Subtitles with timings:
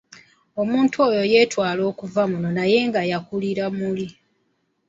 [0.61, 4.07] Omuntu oyo yeetwala okuva muno naye ng’akuliira muli.